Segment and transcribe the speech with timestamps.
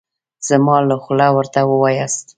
[0.47, 2.25] زما له خوا ورته ووایاست.